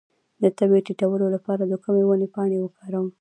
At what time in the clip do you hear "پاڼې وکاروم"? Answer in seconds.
2.33-3.07